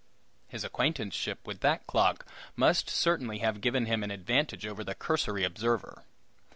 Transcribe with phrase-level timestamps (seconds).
[0.47, 5.43] His acquaintanceship with that clock must certainly have given him an advantage over the cursory
[5.43, 6.05] observer!